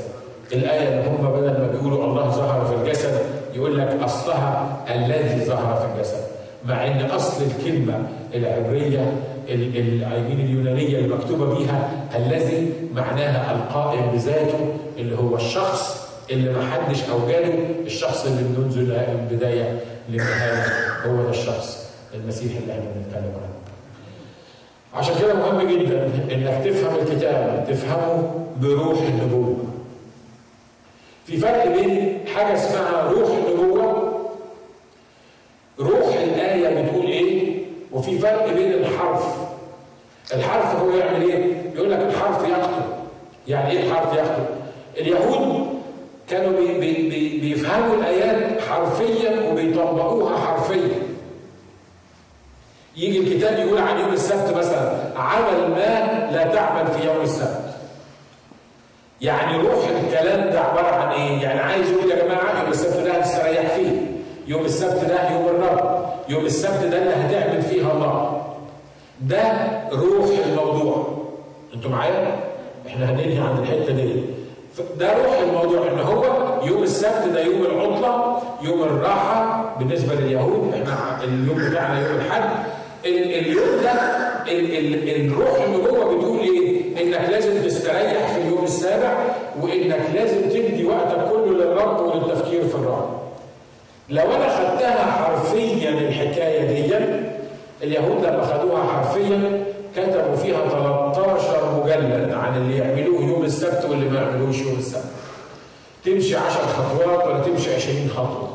[0.53, 3.19] الآية اللي هم بدل ما بيقولوا الله ظهر في الجسد
[3.55, 6.21] يقول لك أصلها الذي ظهر في الجسد.
[6.65, 7.99] مع إن أصل الكلمة
[8.33, 9.13] العبرية
[9.49, 14.59] العينين اليونانية المكتوبة بيها الذي معناها القائم بذاته
[14.97, 17.53] اللي هو الشخص اللي ما حدش أوجده
[17.85, 18.77] الشخص اللي منذ
[19.09, 19.79] البداية
[20.09, 20.63] للنهاية
[21.05, 23.56] هو ده الشخص المسيح اللي إحنا بنتكلم عنه.
[24.97, 29.55] عشان كده مهم جدا إنك تفهم الكتاب تفهمه بروح النبوة.
[31.25, 34.13] في فرق بين حاجة اسمها روح النبوة
[35.79, 37.57] روح الآية بتقول إيه
[37.91, 39.35] وفي فرق بين الحرف.
[40.33, 42.83] الحرف هو يعمل إيه؟ يقول لك الحرف يخطب
[43.47, 44.45] يعني إيه الحرف يخطب
[44.97, 45.67] اليهود
[46.29, 51.06] كانوا بي بي بي بيفهموا الآيات حرفيا وبيطبقوها حرفيا.
[52.97, 57.59] يجي الكتاب يقول عن يوم السبت مثلا عمل ما لا تعمل في يوم السبت.
[59.21, 63.11] يعني روح الكلام ده عبارة عن إيه؟ يعني عايز يقول يا جماعة يوم السبت ده
[63.13, 63.91] هتستريح فيه.
[64.47, 66.05] يوم السبت ده يوم الرب.
[66.29, 68.41] يوم السبت ده اللي هتعمل فيها الله.
[69.21, 69.41] ده
[69.91, 71.07] روح الموضوع.
[71.75, 72.39] أنتوا معايا؟
[72.87, 74.23] إحنا هننهي عند الحتة دي.
[74.99, 76.23] ده روح الموضوع إن هو
[76.63, 80.73] يوم السبت ده يوم العطلة يوم الراحة بالنسبة لليهود.
[80.73, 82.49] إحنا اليوم بتاعنا يوم الحد
[83.05, 83.91] اليوم ده
[84.51, 89.13] ال ال الروح اللي جوه بتقول إيه؟ إنك لازم تستريح في اليوم السابع
[89.61, 93.09] وإنك لازم تدي وقتك كله للرب وللتفكير في الرب.
[94.09, 96.95] لو أنا خدتها حرفيا الحكاية دي
[97.83, 99.63] اليهود لما خدوها حرفيا
[99.95, 105.03] كتبوا فيها 13 مجلد عن اللي يعملوه يوم السبت واللي ما يعملوش يوم السبت.
[106.05, 108.49] تمشي 10 خطوات ولا تمشي 20 خطوة.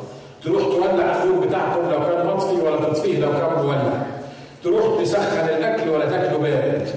[0.45, 4.07] تروح تولع النور بتاعكم لو كان مطفي ولا تطفيه لو كان مولع.
[5.03, 6.89] تسخن الأكل ولا تاكله بارد.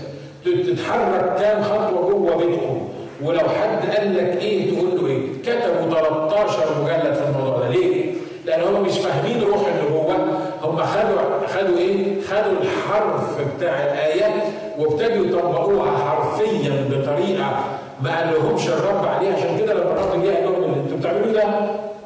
[0.45, 2.89] تتحرك كام خطوة جوه بيتكم
[3.24, 8.12] ولو حد قال لك إيه تقول له إيه؟ كتبوا 13 مجلد في الموضوع ده ليه؟
[8.45, 10.16] لأن هم مش فاهمين روح النبوه
[10.64, 14.43] هم خدوا خدوا إيه؟ خدوا الحرف بتاع الآيات
[14.80, 17.64] وابتدوا يطبقوها حرفيا بطريقة
[18.01, 21.34] ما قال لهمش الرب عليها عشان كده لما الرب جه قال لهم اللي أنتوا بتعملوه
[21.34, 21.43] ده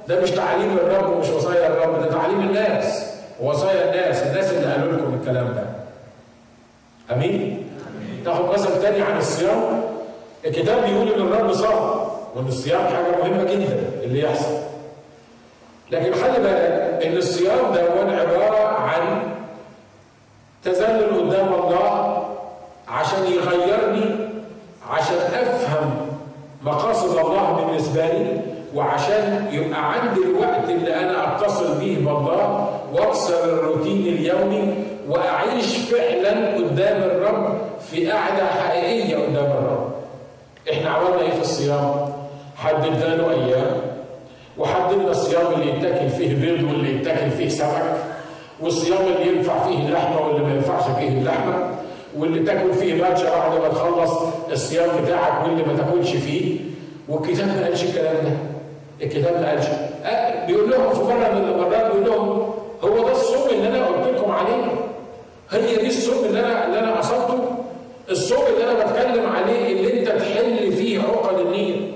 [0.07, 3.05] ده مش تعاليم الرب ومش وصايا الرب ده تعاليم الناس
[3.41, 5.63] وصايا الناس الناس اللي قالوا لكم الكلام ده
[7.15, 7.63] امين؟
[8.89, 9.81] تاني عن الصيام
[10.45, 11.99] الكتاب بيقول إن الرب صام
[12.35, 14.57] وإن الصيام حاجة مهمة جدا اللي يحصل.
[15.91, 19.21] لكن خلي بالك إن الصيام ده هو عبارة عن
[20.63, 22.23] تذلل قدام الله
[22.87, 24.15] عشان يغيرني
[24.89, 25.91] عشان أفهم
[26.63, 28.41] مقاصد الله بالنسبة لي
[28.75, 34.73] وعشان يبقى عندي الوقت اللي أنا أتصل به بالله وأكسر الروتين اليومي
[35.09, 37.57] وأعيش فعلا قدام الرب
[37.91, 39.91] في قعده حقيقية قدام الرب.
[40.71, 42.09] إحنا عملنا إيه في الصيام؟
[42.55, 43.81] حددنا له أيام
[44.57, 47.95] وحددنا الصيام اللي يتاكل فيه بيض واللي يتاكل فيه سمك
[48.61, 51.69] والصيام اللي ينفع فيه اللحمة واللي ما ينفعش فيه اللحمة
[52.17, 54.11] واللي تاكل فيه باتشا بعد ما تخلص
[54.51, 56.59] الصيام بتاعك واللي ما تاكلش فيه
[57.09, 58.31] والكتاب ما قالش الكلام ده.
[59.05, 59.65] الكتاب ما قالش
[60.05, 62.49] أه بيقول لهم في مرة من المرات بيقول لهم
[62.83, 64.65] هو ده الصوم اللي أنا قلت لكم عليه
[65.51, 67.39] هي دي الصوم اللي أنا اللي أنا قصدته
[68.11, 71.91] الصوم اللي أنا بتكلم عليه اللي أنت تحل فيه عقد النيل.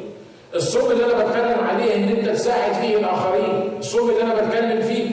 [0.56, 3.74] الصوم اللي أنا بتكلم عليه ان أنت تساعد فيه الآخرين.
[3.80, 5.10] الصوم اللي أنا بتكلم فيه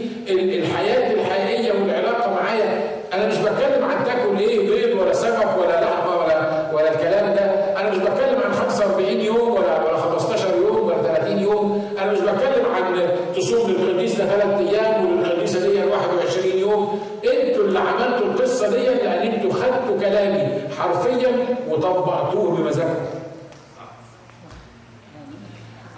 [0.59, 2.91] الحياة الحقيقية والعلاقة معايا.
[3.15, 7.45] أنا مش بتكلم عن تاكل إيه بيض ولا سمك ولا لحمه ولا ولا الكلام ده
[7.81, 12.19] أنا مش بتكلم عن 45 يوم ولا ولا 15 يوم ولا 30 يوم أنا مش
[12.19, 18.69] بتكلم عن تصوم للقديس ده ثلاث أيام وللقديسه دي 21 يوم أنتوا اللي عملتوا القصة
[18.69, 20.49] دي لأن أنتوا خدتوا كلامي
[20.79, 22.95] حرفيا وطبقتوه بمزاجكم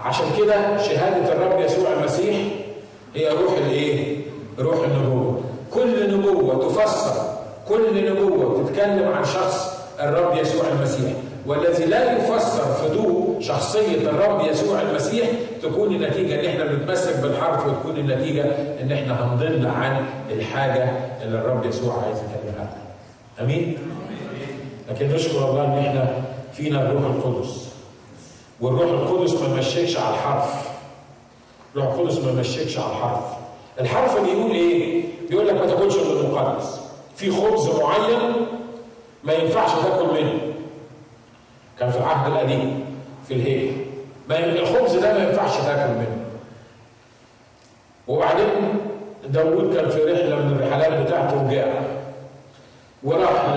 [0.05, 2.37] عشان كده شهاده الرب يسوع المسيح
[3.15, 4.17] هي روح الايه؟
[4.59, 5.41] روح النبوه
[5.75, 7.23] كل نبوه تفسر
[7.69, 11.13] كل نبوه تتكلم عن شخص الرب يسوع المسيح
[11.47, 15.29] والذي لا يفسر ضوء شخصية الرب يسوع المسيح
[15.63, 18.45] تكون النتيجة إن إحنا بنتمسك بالحرف وتكون النتيجة
[18.83, 20.91] إن إحنا هنضل عن الحاجة
[21.23, 22.83] اللي الرب يسوع عايز يكلمها عنها.
[23.41, 23.79] أمين؟
[24.91, 27.69] لكن نشكر الله إن إحنا فينا الروح القدس.
[28.61, 30.69] والروح القدس ما مشيكش على الحرف.
[31.77, 33.25] الروح القدس ما مشيكش على الحرف.
[33.81, 36.81] الحرف اللي يقول إيه؟ بيقول لك ما تاكلش من المقدس.
[37.17, 38.33] في خبز معين
[39.25, 40.53] ما ينفعش تاكل منه.
[41.79, 42.85] كان في العهد القديم
[43.29, 43.73] في الهيكل
[44.29, 46.17] ما الخبز ده ما ينفعش تاكل منه
[48.09, 48.47] وبعدين
[49.29, 51.67] داوود كان في رحلة من الرحلات بتاعته وجاع
[53.03, 53.55] وراح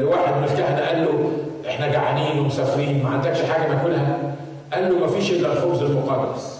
[0.00, 1.32] لواحد من الكهنة قال له
[1.70, 4.18] إحنا جعانين ومسافرين ما عندكش حاجة ناكلها
[4.72, 6.58] قال له ما فيش إلا الخبز المقدس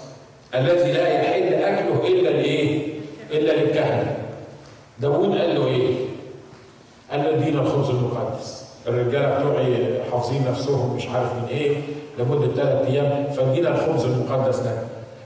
[0.54, 2.88] الذي لا يحل أكله إلا لإيه؟
[3.30, 4.16] إلا للكهنة
[4.98, 5.94] داوود قال له إيه؟
[7.12, 8.64] قال له ادينا الخبز المقدس.
[8.88, 11.76] الرجاله بتوعي حافظين نفسهم مش عارف من إيه
[12.18, 14.72] لمدة ثلاث أيام فادينا الخبز المقدس ده.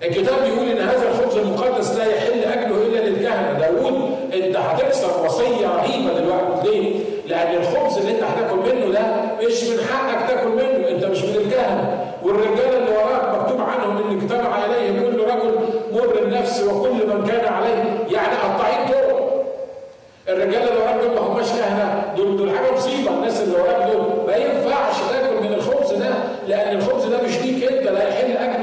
[0.02, 3.94] الكتاب بيقول إن هذا الخبز المقدس لا يحل أكله إلا للكهنة، داوود
[4.34, 9.06] أنت هتكسر وصية رهيبة دلوقتي، ليه؟ لأن الخبز اللي أنت هتاكل منه ده
[9.46, 14.18] مش من حقك تاكل منه، أنت مش من الكهنة، والرجاله اللي وراك مكتوب عنهم ان
[14.18, 15.54] اجتمع اليه كل رجل
[15.92, 18.91] مر النفس وكل من كان عليه، يعني قطاعين
[20.34, 20.42] طرق.
[20.42, 23.10] الرجاله اللي وراك دول ما هماش كهنه دول دول حاجة مصيبة.
[23.10, 26.14] الناس اللي وراك دول ما ينفعش تاكل من الخبز ده
[26.48, 28.62] لأن الخبز ده مش ليك أنت لا يحل اكل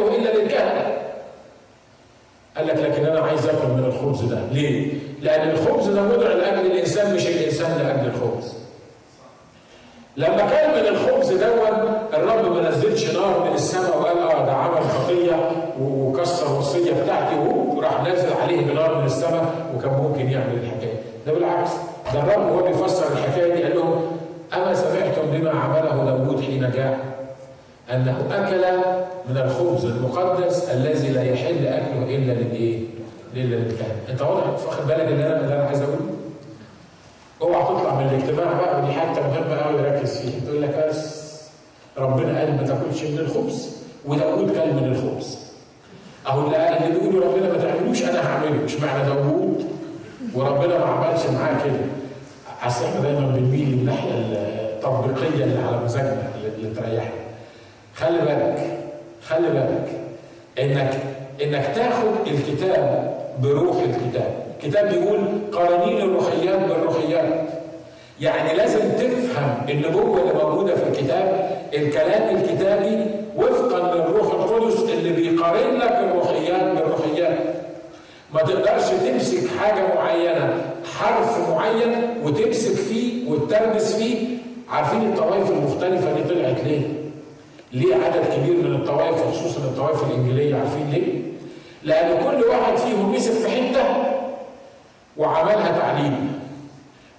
[2.60, 4.40] قال لك لكن أنا عايز آكل من الخبز ده.
[4.52, 8.54] ليه؟ لأن الخبز ده وضع لاجل الإنسان مش الإنسان لاجل الخبز.
[10.18, 14.82] لما كان من الخبز دون الرب ما نزلش نار من السماء وقال آه ده عمل
[14.90, 15.52] خطية
[15.82, 17.36] وكسر الوصيه بتاعتي.
[17.36, 19.46] وراح نازل عليه بنار من السماء
[19.78, 20.99] وكان ممكن يعمل الحكاية.
[21.30, 21.70] ده بالعكس.
[22.14, 24.18] ده الرب وهو بيفسر الحكاية دي قال لهم
[24.54, 27.00] أما سمعتم بما عمله داوود حين جاء؟
[27.92, 28.62] أنه أكل
[29.30, 32.80] من الخبز المقدس الذي لا يحل أكله إلا للإيه؟
[33.36, 36.00] الا للكهنه أنت واضح واخد بالك اللي أنا اللي أنا عايز اقوله؟
[37.42, 40.40] اوعى تطلع من الاجتماع بقى ودي حتة مهمه قوي ركز فيها.
[40.46, 41.30] تقول لك بس
[41.98, 43.70] ربنا قال ما تاكلش من الخبز
[44.06, 45.38] وداوود كل من الخبز.
[46.28, 48.64] اهو اللي قال اللي بيقولوا ربنا ما تعملوش أنا هعمله.
[48.66, 49.66] مش معنى داوود
[50.36, 51.86] وربنا ما عملش معاه كده.
[52.68, 57.12] اصل إحنا دايما بنميل للناحيه التطبيقية اللي على مزاجنا اللي تريحنا.
[57.96, 58.78] خلي بالك
[59.28, 59.88] خلي بالك
[60.60, 60.94] انك
[61.44, 64.34] إنك تاخد الكتاب بروح الكتاب.
[64.64, 65.20] الكتاب بيقول
[65.54, 67.50] قرانين الروحيات بالروحيات.
[68.22, 73.06] يعني لازم تفهم النبوة اللي موجودة في الكتاب الكلام الكتابي
[73.38, 76.19] وفقا للروح القدس اللي بيقارن لك بالروحيات
[78.34, 80.62] ما تقدرش تمسك حاجة معينة
[81.00, 84.28] حرف معين وتمسك فيه وتتربس فيه.
[84.70, 86.82] عارفين الطوائف المختلفة دي طلعت ليه؟
[87.74, 91.22] ليه عدد كبير من الطوائف خصوصا الطوائف الإنجيلية عارفين ليه؟
[91.84, 93.84] لأن كل واحد فيهم مسك في حتة
[95.18, 96.40] وعملها تعليم.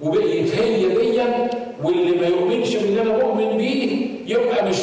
[0.01, 1.51] وبقيت هي ديا
[1.85, 4.77] واللي ما يؤمنش باللي أنا مؤمن بيه يبقى مش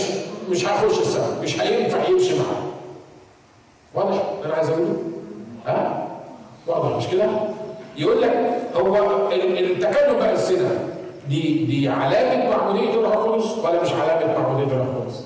[0.50, 2.64] مش هخش السماء مش هينفع يمشي معاه.
[3.96, 5.02] واضح أنا عايز أقوله؟
[5.68, 5.97] ها؟
[6.68, 7.26] واضح مش كده
[7.98, 8.34] يقول لك
[8.76, 8.98] هو
[9.32, 10.80] التكلم بالسنه
[11.30, 15.24] دي دي علامه معموديه الروح القدس ولا مش علامه معموديه الروح القدس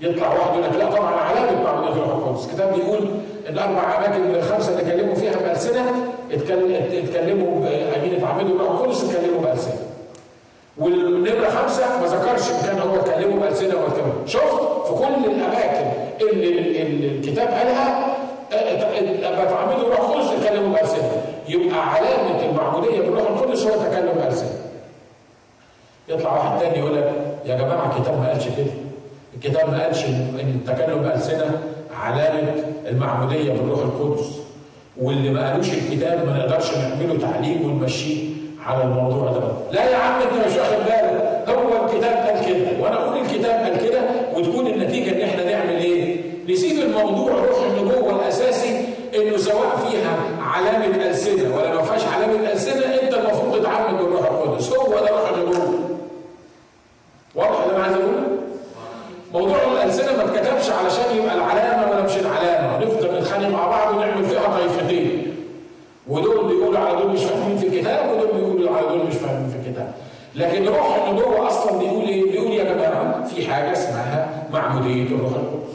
[0.00, 3.08] يطلع واحد يقول لك لا طبعا علامه معموديه الروح القدس الكتاب بيقول
[3.48, 5.84] الاربع أماكن من الخمسه اللي كلموا فيها بالسنه
[6.32, 7.58] اتكلموا
[7.96, 9.74] أمين اتعمدوا الروح القدس اتكلموا بالسنه
[10.78, 15.86] والنمرة خمسة ما ذكرش إن كان هو اتكلموا بالسنه ولا شفت؟ في كل الأماكن
[16.20, 18.09] اللي الكتاب قالها
[18.52, 21.12] اتعمدوا الروح القدس اتكلموا بالسنه
[21.48, 24.50] يبقى علامة المعموديه بالروح القدس هو تكلم بالسنه
[26.08, 27.12] يطلع واحد تاني يقول لك
[27.46, 28.72] يا جماعة الكتاب ما قالش كده.
[29.36, 31.58] الكتاب ما قالش إن التكلم بالسنه
[32.00, 32.54] علامة
[32.88, 34.26] المعموديه بالروح القدس.
[35.00, 38.28] واللي ما قالوش الكتاب ما نقدرش نعمله تعليم ونمشيه
[38.66, 39.40] على الموضوع ده.
[39.72, 42.82] لا يا عم أنت مش واخد بالك هو الكتاب قال كده.
[42.82, 44.00] وأنا أقول الكتاب قال كده
[44.36, 45.76] وتكون النتيجه ان إحنا نعمل
[46.52, 48.84] نسيب الموضوع روح النبوة الأساسي
[49.16, 54.72] إنه سواء فيها علامة ألسنة ولا ما فيهاش علامة السنة انت المفروض تتعامل بالروح القدس
[54.72, 55.74] هو ده روح النبوه
[57.34, 58.22] واضح اللي أنا عايز اقوله؟
[59.34, 64.24] موضوع الألسنة ما اتكتبش علشان يبقى العلامة ولا مش العلامة، نفضل نتخانق مع بعض ونعمل
[64.24, 65.36] فيها طائفتين.
[66.08, 69.68] ودول بيقولوا على دول مش فاهمين في الكتاب ودول بيقولوا على دول مش فاهمين في
[69.68, 69.92] الكتاب.
[70.34, 75.70] لكن روح النبوة أصلا بيقول إيه؟ بيقول يا جماعة في حاجة اسمها معمودية الروح القدس.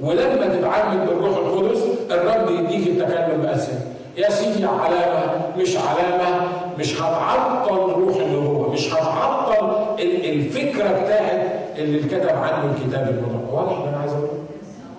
[0.00, 3.80] ولما تتعامل بالروح القدس الرب يديك التكلم بألسنة.
[4.16, 5.32] يا سيدي علامة
[5.66, 6.48] مش علامة
[6.78, 11.46] مش هتعطل روح النبوة، مش هتعطل الفكرة بتاعت
[11.78, 14.30] اللي اتكتب عنه الكتاب المقدس واضح اللي أنا عايز أقوله؟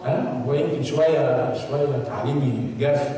[0.05, 3.09] ها؟ هو يمكن شوية شوية تعليمي جاف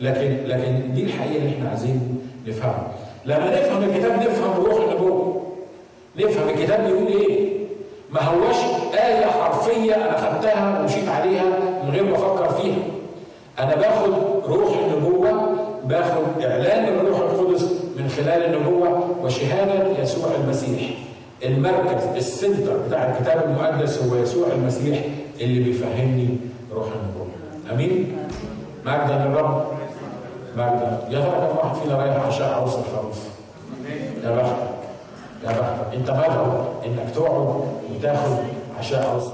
[0.00, 2.88] لكن لكن دي الحقيقة اللي إحنا عايزين نفهمها.
[3.24, 5.42] لما نفهم الكتاب نفهم روح النبوة.
[6.16, 7.48] نفهم الكتاب بيقول إيه؟
[8.10, 8.56] ما هوش
[8.94, 11.44] آية حرفية أنا خدتها ومشيت عليها
[11.84, 12.76] من غير ما أفكر فيها.
[13.58, 14.12] أنا باخد
[14.46, 14.75] روح
[15.88, 17.62] باخد إعلان الروح القدس
[17.96, 20.80] من خلال النبوة وشهادة يسوع المسيح.
[21.44, 25.04] المركز السنتر بتاع الكتاب المقدس هو يسوع المسيح
[25.40, 26.36] اللي بيفهمني
[26.74, 27.26] روح النبوة.
[27.72, 28.16] أمين؟
[28.86, 29.64] مجدا للرب
[30.56, 30.98] مجدا.
[31.10, 33.18] يا ترى كم واحد فينا رايح عشاء عروس الخروف؟
[34.24, 34.56] يا بختك
[35.44, 36.46] يا بختك انت مدعو
[36.86, 37.60] انك تقعد
[37.94, 38.36] وتاخد
[38.78, 39.24] عشاء عروس